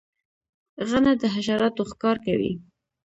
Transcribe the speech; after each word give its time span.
غڼه 0.87 1.11
د 1.21 1.23
حشراتو 1.33 1.83
ښکار 1.91 2.17
کوي 2.25 2.53